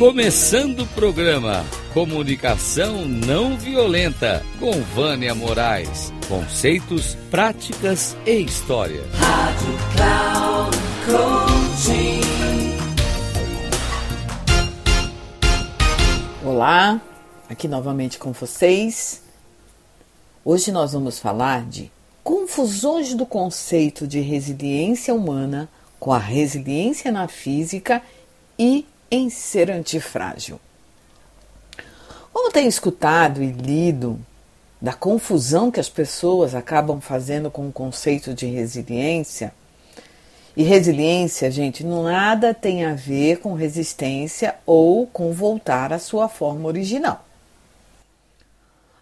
[0.00, 6.10] Começando o programa Comunicação Não Violenta com Vânia Moraes.
[6.26, 9.02] Conceitos, práticas e história.
[9.12, 12.20] Rádio Cloud Coaching.
[16.46, 16.98] Olá,
[17.46, 19.22] aqui novamente com vocês.
[20.42, 21.92] Hoje nós vamos falar de
[22.24, 28.00] confusões do conceito de resiliência humana com a resiliência na física
[28.58, 30.60] e em ser antifrágil.
[32.32, 34.18] Como tem escutado e lido
[34.80, 39.52] da confusão que as pessoas acabam fazendo com o conceito de resiliência,
[40.56, 46.66] e resiliência, gente, nada tem a ver com resistência ou com voltar à sua forma
[46.66, 47.24] original.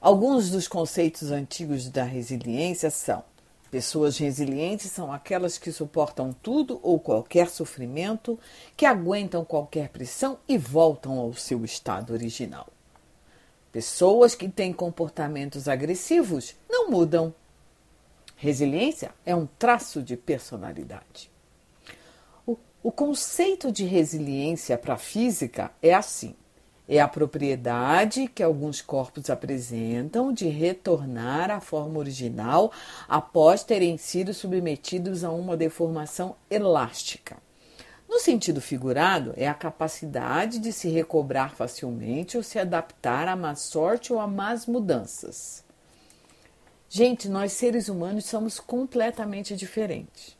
[0.01, 3.25] Alguns dos conceitos antigos da resiliência são
[3.70, 8.38] Pessoas resilientes são aquelas que suportam tudo ou qualquer sofrimento,
[8.75, 12.66] que aguentam qualquer pressão e voltam ao seu estado original.
[13.70, 17.34] Pessoas que têm comportamentos agressivos não mudam.
[18.36, 21.30] Resiliência é um traço de personalidade.
[22.47, 26.34] O, o conceito de resiliência para a física é assim:
[26.89, 32.72] é a propriedade que alguns corpos apresentam de retornar à forma original
[33.06, 37.36] após terem sido submetidos a uma deformação elástica.
[38.09, 43.55] No sentido figurado, é a capacidade de se recobrar facilmente ou se adaptar à má
[43.55, 45.62] sorte ou a más mudanças.
[46.89, 50.39] Gente, nós seres humanos somos completamente diferentes.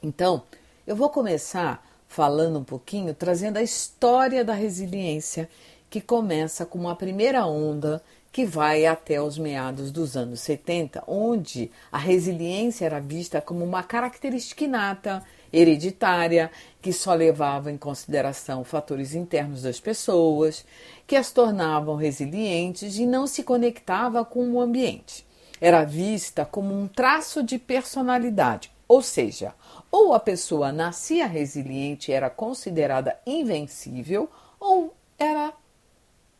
[0.00, 0.44] Então,
[0.86, 1.84] eu vou começar
[2.16, 5.50] falando um pouquinho, trazendo a história da resiliência,
[5.90, 11.70] que começa com uma primeira onda que vai até os meados dos anos 70, onde
[11.92, 15.22] a resiliência era vista como uma característica inata,
[15.52, 16.50] hereditária,
[16.80, 20.64] que só levava em consideração fatores internos das pessoas,
[21.06, 25.26] que as tornavam resilientes e não se conectava com o ambiente.
[25.60, 29.52] Era vista como um traço de personalidade, ou seja,
[29.96, 34.28] ou a pessoa nascia resiliente era considerada invencível,
[34.60, 35.54] ou era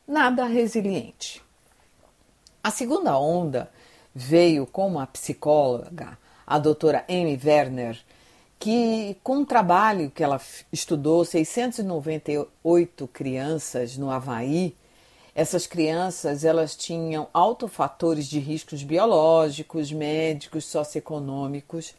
[0.06, 1.42] nada resiliente.
[2.62, 3.70] A segunda onda
[4.14, 7.98] veio com uma psicóloga, a doutora Amy Werner,
[8.58, 10.38] que com um trabalho que ela
[10.70, 14.76] estudou 698 crianças no Havaí,
[15.34, 21.94] essas crianças elas tinham altos fatores de riscos biológicos, médicos, socioeconômicos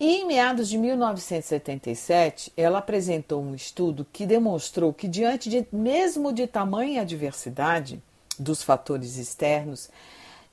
[0.00, 6.32] e em meados de 1977, ela apresentou um estudo que demonstrou que, diante de mesmo
[6.32, 8.02] de tamanha adversidade
[8.38, 9.90] dos fatores externos,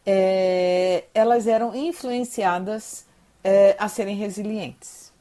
[0.06, 3.06] é, elas eram influenciadas
[3.42, 5.14] é, a serem resilientes.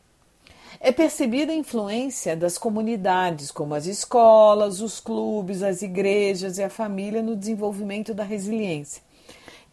[0.81, 6.69] É percebida a influência das comunidades, como as escolas, os clubes, as igrejas e a
[6.69, 9.06] família no desenvolvimento da resiliência.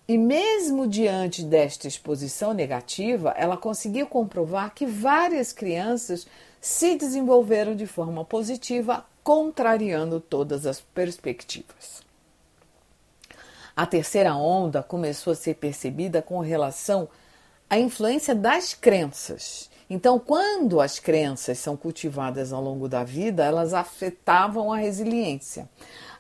[0.08, 6.28] E mesmo diante desta exposição negativa, ela conseguiu comprovar que várias crianças
[6.60, 12.04] se desenvolveram de forma positiva, contrariando todas as perspectivas.
[13.76, 17.08] A terceira onda começou a ser percebida com relação
[17.70, 19.70] à influência das crenças.
[19.90, 25.68] Então, quando as crenças são cultivadas ao longo da vida, elas afetavam a resiliência.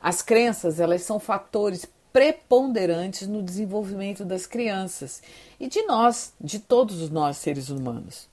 [0.01, 5.23] As crenças, elas são fatores preponderantes no desenvolvimento das crianças
[5.59, 8.29] e de nós, de todos nós seres humanos.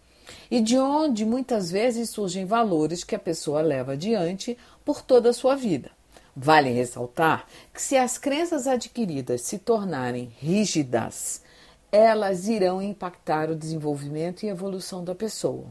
[0.51, 5.33] E de onde muitas vezes surgem valores que a pessoa leva adiante por toda a
[5.33, 5.91] sua vida.
[6.37, 11.43] Vale ressaltar que se as crenças adquiridas se tornarem rígidas,
[11.91, 15.67] elas irão impactar o desenvolvimento e evolução da pessoa,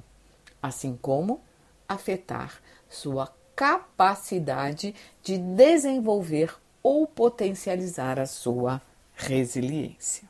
[0.61, 1.39] assim como
[1.87, 2.59] afetar
[2.89, 4.93] sua capacidade
[5.23, 8.81] de desenvolver ou potencializar a sua
[9.15, 10.27] resiliência.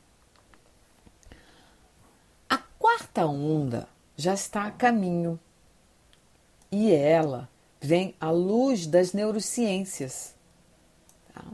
[2.48, 5.38] A quarta onda já está a caminho
[6.70, 7.48] e ela
[7.80, 10.34] vem à luz das neurociências.
[11.32, 11.44] Tá?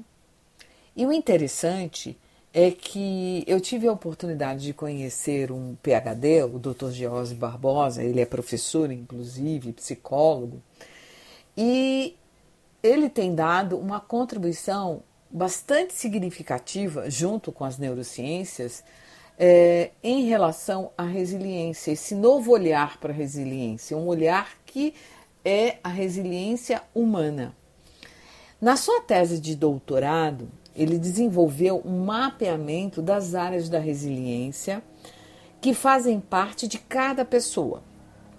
[0.95, 2.19] E o interessante
[2.53, 6.91] é que eu tive a oportunidade de conhecer um PhD, o Dr.
[6.91, 10.63] Geose Barbosa, ele é professor, inclusive, psicólogo,
[11.55, 12.17] e
[12.83, 18.85] ele tem dado uma contribuição bastante significativa, junto com as neurociências,
[19.39, 24.95] é, em relação à resiliência, esse novo olhar para a resiliência, um olhar que
[25.45, 27.55] é a resiliência humana.
[28.61, 34.83] Na sua tese de doutorado, ele desenvolveu um mapeamento das áreas da resiliência
[35.61, 37.83] que fazem parte de cada pessoa.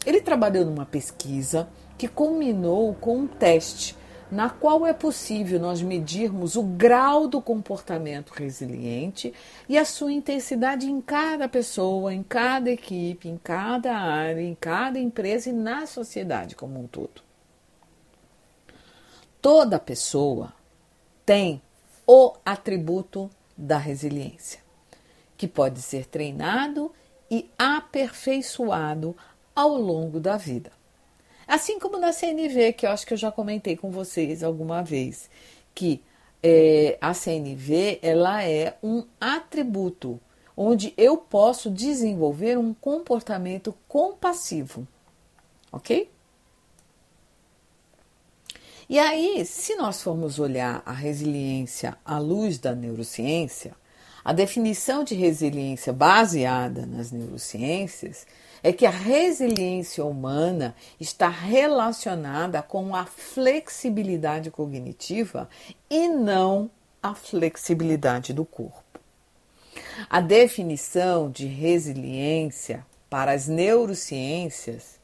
[0.06, 1.68] Ele trabalhou numa pesquisa
[1.98, 3.97] que culminou com um teste
[4.30, 9.34] na qual é possível nós medirmos o grau do comportamento resiliente
[9.70, 15.00] e a sua intensidade em cada pessoa, em cada equipe, em cada área, em cada
[15.00, 17.22] empresa e na sociedade como um todo.
[19.42, 20.54] Toda pessoa
[21.26, 21.62] tem
[22.06, 24.60] o atributo da resiliência,
[25.38, 26.92] que pode ser treinado
[27.30, 29.16] e aperfeiçoado
[29.56, 30.72] ao longo da vida.
[31.48, 35.30] Assim como na CNV, que eu acho que eu já comentei com vocês alguma vez,
[35.74, 36.04] que
[36.44, 40.20] é, a CNV ela é um atributo
[40.56, 44.88] onde eu posso desenvolver um comportamento compassivo,
[45.72, 46.10] ok?
[48.90, 53.76] E aí, se nós formos olhar a resiliência à luz da neurociência,
[54.28, 58.28] a definição de resiliência baseada nas neurociências
[58.62, 65.48] é que a resiliência humana está relacionada com a flexibilidade cognitiva
[65.90, 66.70] e não
[67.02, 68.84] a flexibilidade do corpo.
[70.10, 74.97] A definição de resiliência para as neurociências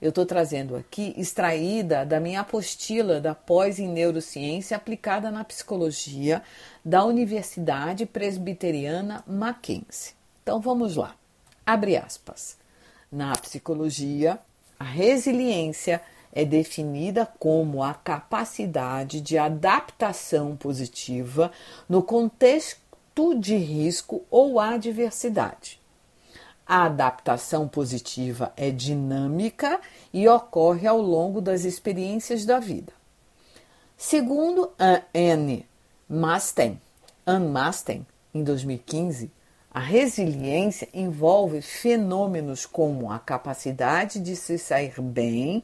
[0.00, 6.42] eu estou trazendo aqui extraída da minha apostila da pós em neurociência aplicada na psicologia
[6.84, 10.14] da Universidade Presbiteriana Mackenzie.
[10.42, 11.14] Então vamos lá.
[11.66, 12.56] Abre aspas.
[13.12, 14.38] Na psicologia,
[14.78, 16.00] a resiliência
[16.32, 21.50] é definida como a capacidade de adaptação positiva
[21.88, 25.79] no contexto de risco ou adversidade.
[26.72, 29.80] A adaptação positiva é dinâmica
[30.14, 32.92] e ocorre ao longo das experiências da vida.
[33.98, 34.70] Segundo
[35.12, 35.66] Anne
[36.08, 36.80] Masten,
[37.26, 39.32] Anne Masten, em 2015,
[39.72, 45.62] a resiliência envolve fenômenos como a capacidade de se sair bem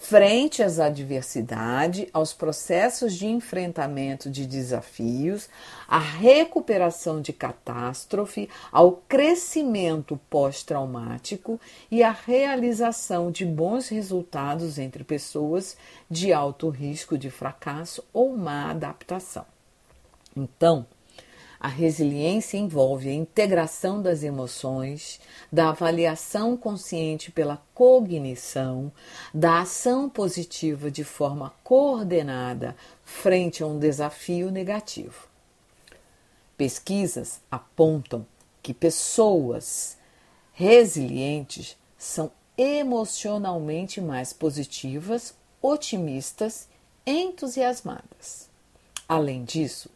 [0.00, 5.48] frente às adversidades, aos processos de enfrentamento de desafios,
[5.88, 11.60] à recuperação de catástrofe, ao crescimento pós-traumático
[11.90, 15.76] e à realização de bons resultados entre pessoas
[16.08, 19.44] de alto risco de fracasso ou má adaptação.
[20.36, 20.86] Então,
[21.60, 25.20] a resiliência envolve a integração das emoções,
[25.50, 28.92] da avaliação consciente pela cognição,
[29.34, 35.26] da ação positiva de forma coordenada frente a um desafio negativo.
[36.56, 38.24] Pesquisas apontam
[38.62, 39.96] que pessoas
[40.52, 46.68] resilientes são emocionalmente mais positivas, otimistas,
[47.06, 48.48] entusiasmadas.
[49.08, 49.88] Além disso,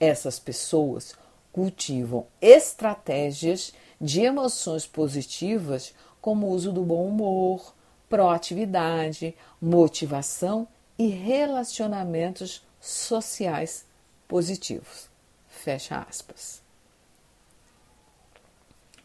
[0.00, 1.14] essas pessoas
[1.52, 7.74] cultivam estratégias de emoções positivas, como o uso do bom humor,
[8.08, 10.66] proatividade, motivação
[10.98, 13.84] e relacionamentos sociais
[14.26, 15.08] positivos.
[15.48, 16.62] Fecha aspas.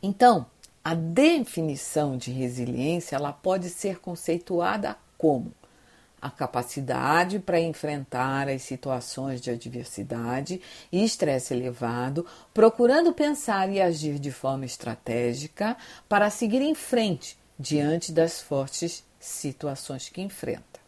[0.02, 0.46] Então,
[0.84, 5.52] a definição de resiliência ela pode ser conceituada como
[6.26, 10.60] a capacidade para enfrentar as situações de adversidade
[10.92, 15.78] e estresse elevado, procurando pensar e agir de forma estratégica
[16.10, 20.80] para seguir em frente diante das fortes situações que enfrenta.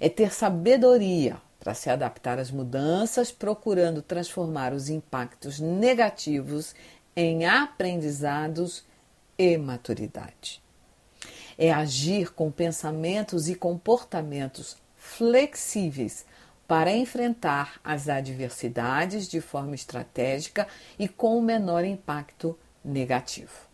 [0.00, 6.74] É ter sabedoria para se adaptar às mudanças, procurando transformar os impactos negativos
[7.14, 8.86] em aprendizados
[9.36, 10.62] e maturidade
[11.60, 16.24] é agir com pensamentos e comportamentos flexíveis
[16.66, 20.66] para enfrentar as adversidades de forma estratégica
[20.98, 23.68] e com o menor impacto negativo.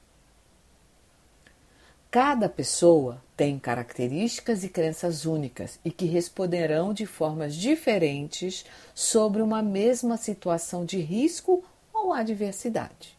[2.10, 8.64] Cada pessoa tem características e crenças únicas e que responderão de formas diferentes
[8.94, 11.62] sobre uma mesma situação de risco
[11.94, 13.16] ou adversidade.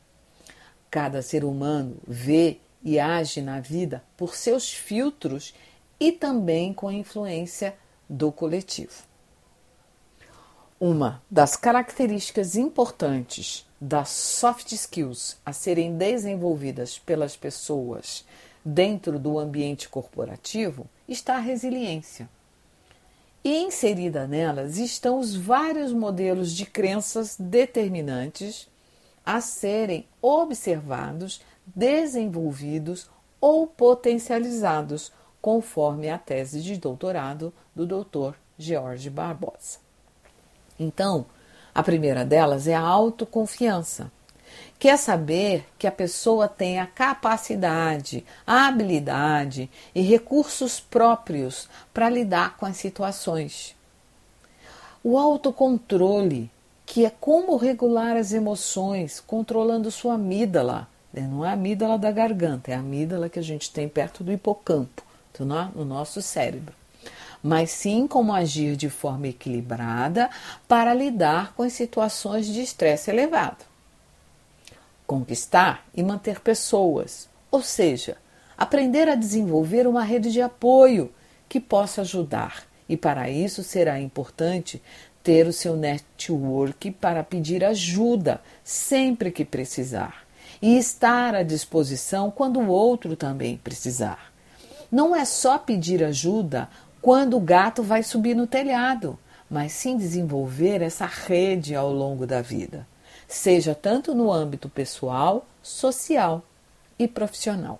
[0.89, 5.53] Cada ser humano vê e age na vida por seus filtros
[5.99, 7.75] e também com a influência
[8.09, 9.03] do coletivo.
[10.79, 18.25] Uma das características importantes das soft skills a serem desenvolvidas pelas pessoas
[18.63, 22.29] dentro do ambiente corporativo está a resiliência.
[23.43, 28.67] E inserida nelas estão os vários modelos de crenças determinantes
[29.25, 31.41] a serem observados
[31.75, 33.09] desenvolvidos
[33.39, 38.35] ou potencializados, conforme a tese de doutorado do Dr.
[38.57, 39.79] George Barbosa.
[40.79, 41.25] Então,
[41.73, 44.11] a primeira delas é a autoconfiança,
[44.79, 52.09] que é saber que a pessoa tem a capacidade, a habilidade e recursos próprios para
[52.09, 53.75] lidar com as situações.
[55.03, 56.49] O autocontrole,
[56.85, 60.87] que é como regular as emoções, controlando sua amígdala.
[61.17, 61.27] Né?
[61.27, 64.31] Não é a amígdala da garganta, é a amígdala que a gente tem perto do
[64.31, 65.03] hipocampo,
[65.75, 66.73] no nosso cérebro.
[67.43, 70.31] Mas sim como agir de forma equilibrada
[70.67, 73.63] para lidar com as situações de estresse elevado.
[75.05, 78.17] Conquistar e manter pessoas, ou seja,
[78.57, 81.11] aprender a desenvolver uma rede de apoio
[81.47, 82.63] que possa ajudar.
[82.89, 84.81] E para isso será importante
[85.21, 90.26] ter o seu network para pedir ajuda sempre que precisar
[90.61, 94.31] e estar à disposição quando o outro também precisar.
[94.91, 96.69] Não é só pedir ajuda
[97.01, 99.17] quando o gato vai subir no telhado,
[99.49, 102.87] mas sim desenvolver essa rede ao longo da vida,
[103.27, 106.43] seja tanto no âmbito pessoal, social
[106.97, 107.79] e profissional.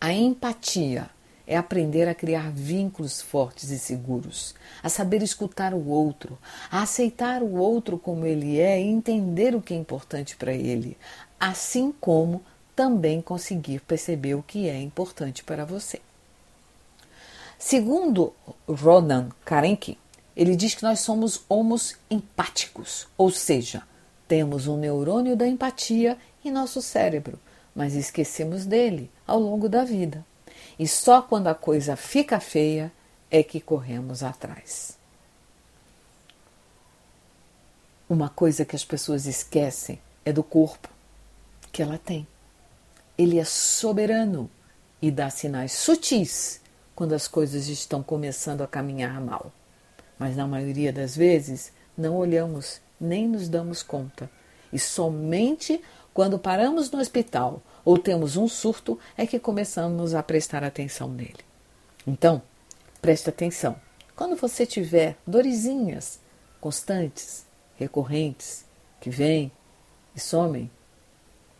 [0.00, 1.08] A empatia
[1.46, 6.38] é aprender a criar vínculos fortes e seguros, a saber escutar o outro,
[6.70, 10.96] a aceitar o outro como ele é e entender o que é importante para ele,
[11.38, 12.42] assim como
[12.74, 16.00] também conseguir perceber o que é importante para você.
[17.58, 18.32] Segundo
[18.66, 19.98] Ronan Karenki,
[20.36, 23.82] ele diz que nós somos homos empáticos, ou seja,
[24.26, 27.38] temos um neurônio da empatia em nosso cérebro,
[27.74, 30.24] mas esquecemos dele ao longo da vida.
[30.82, 32.90] E só quando a coisa fica feia
[33.30, 34.98] é que corremos atrás.
[38.10, 40.88] Uma coisa que as pessoas esquecem é do corpo
[41.70, 42.26] que ela tem.
[43.16, 44.50] Ele é soberano
[45.00, 46.60] e dá sinais sutis
[46.96, 49.52] quando as coisas estão começando a caminhar mal.
[50.18, 54.28] Mas na maioria das vezes não olhamos nem nos damos conta.
[54.72, 55.80] E somente
[56.12, 61.44] quando paramos no hospital ou temos um surto, é que começamos a prestar atenção nele.
[62.06, 62.42] Então,
[63.00, 63.76] preste atenção.
[64.14, 66.20] Quando você tiver dorezinhas
[66.60, 67.44] constantes,
[67.76, 68.64] recorrentes,
[69.00, 69.50] que vêm
[70.14, 70.70] e somem,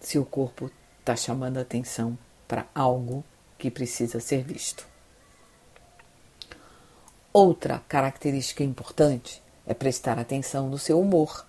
[0.00, 3.24] seu corpo está chamando a atenção para algo
[3.58, 4.86] que precisa ser visto.
[7.32, 11.46] Outra característica importante é prestar atenção no seu humor.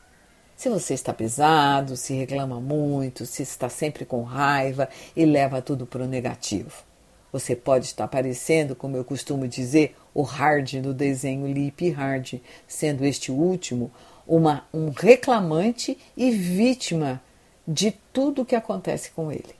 [0.64, 5.86] Se você está pesado, se reclama muito, se está sempre com raiva e leva tudo
[5.86, 6.86] para o negativo.
[7.34, 13.04] Você pode estar parecendo, como eu costumo dizer, o Hard no desenho Lip Hard, sendo
[13.04, 13.92] este último
[14.26, 17.22] uma, um reclamante e vítima
[17.68, 19.54] de tudo o que acontece com ele.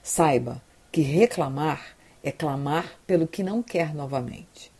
[0.00, 4.70] Saiba que reclamar é clamar pelo que não quer novamente.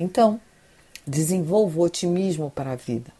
[0.00, 0.40] Então,
[1.06, 3.15] desenvolva o otimismo para a vida.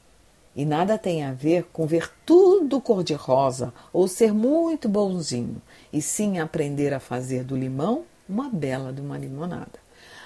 [0.56, 5.60] E nada tem a ver com ver tudo cor-de-rosa ou ser muito bonzinho,
[5.92, 9.78] e sim aprender a fazer do limão uma bela de uma limonada.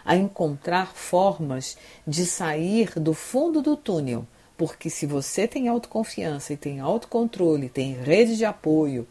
[0.05, 4.25] A encontrar formas de sair do fundo do túnel,
[4.57, 9.09] porque se você tem autoconfiança e tem autocontrole, tem rede de apoio,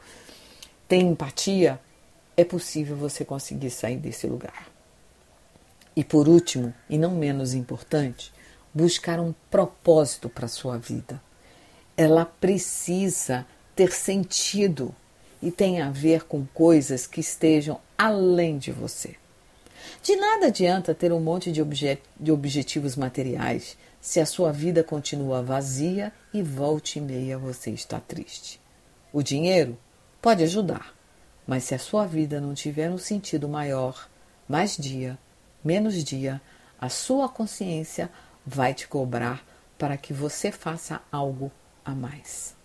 [0.88, 1.82] tem empatia,
[2.38, 4.70] é possível você conseguir sair desse lugar.
[5.96, 8.32] E por último, e não menos importante,
[8.74, 11.22] buscar um propósito para a sua vida.
[11.98, 13.46] Ela precisa
[13.76, 14.94] ter sentido
[15.42, 19.16] e tem a ver com coisas que estejam além de você.
[20.02, 21.62] De nada adianta ter um monte de,
[22.20, 28.00] de objetivos materiais se a sua vida continua vazia e volte e meia você está
[28.00, 28.60] triste.
[29.12, 29.78] O dinheiro
[30.22, 30.94] pode ajudar,
[31.46, 34.10] mas se a sua vida não tiver um sentido maior,
[34.48, 35.18] mais dia,
[35.64, 36.42] menos dia,
[36.80, 38.10] a sua consciência
[38.46, 39.46] vai te cobrar
[39.78, 41.52] para que você faça algo
[41.86, 42.56] a mais.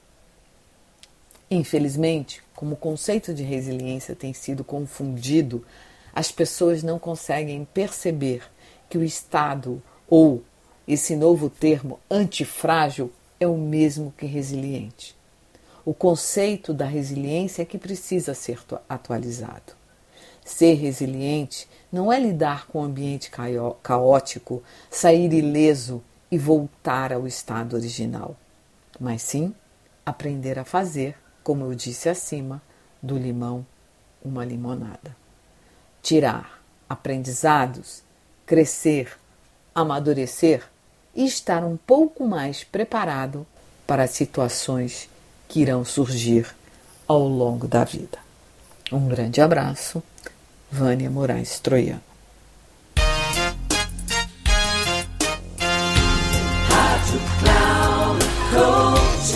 [1.51, 5.65] Infelizmente, como o conceito de resiliência tem sido confundido,
[6.13, 8.43] as pessoas não conseguem perceber
[8.89, 10.43] que o estado ou
[10.87, 15.17] esse novo termo antifrágil é o mesmo que resiliente.
[15.85, 19.75] O conceito da resiliência é que precisa ser atualizado.
[20.45, 23.31] Ser resiliente não é lidar com o ambiente
[23.83, 28.37] caótico, sair ileso e voltar ao estado original,
[29.01, 29.55] mas sim
[30.05, 32.61] aprender a fazer, como eu disse acima,
[33.03, 33.65] do limão
[34.23, 35.17] uma limonada.
[36.03, 38.03] Tirar aprendizados,
[38.45, 39.17] crescer,
[39.75, 40.63] amadurecer
[41.15, 43.47] e estar um pouco mais preparado
[43.87, 45.09] para situações
[45.49, 46.55] que irão surgir
[47.07, 48.19] ao longo da vida.
[48.91, 50.03] Um grande abraço
[50.75, 52.01] Vânia Moraes Troiano.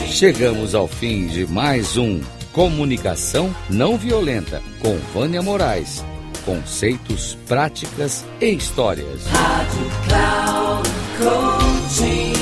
[0.09, 2.21] Chegamos ao fim de mais um
[2.53, 6.05] Comunicação Não Violenta com Vânia Moraes.
[6.45, 9.25] Conceitos, práticas e histórias.
[9.27, 12.33] Rádio Cloud Coach.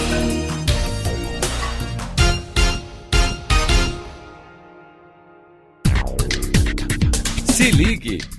[7.53, 8.36] Se ligue.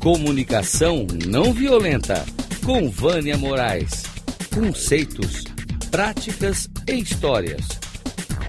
[0.00, 2.24] Comunicação não violenta
[2.64, 4.04] com Vânia Moraes.
[4.54, 5.42] Conceitos,
[5.90, 7.66] práticas e histórias.